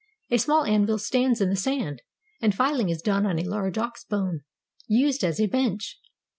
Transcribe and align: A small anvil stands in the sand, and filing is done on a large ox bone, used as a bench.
A 0.31 0.39
small 0.39 0.63
anvil 0.63 0.97
stands 0.97 1.41
in 1.41 1.49
the 1.51 1.55
sand, 1.55 2.01
and 2.41 2.55
filing 2.55 2.89
is 2.89 3.03
done 3.03 3.27
on 3.27 3.37
a 3.37 3.43
large 3.43 3.77
ox 3.77 4.03
bone, 4.03 4.39
used 4.87 5.23
as 5.23 5.39
a 5.39 5.45
bench. 5.45 5.99